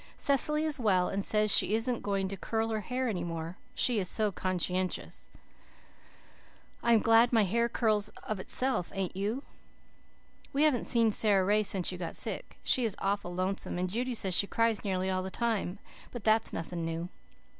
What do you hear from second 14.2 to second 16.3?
she cries nearly all the time but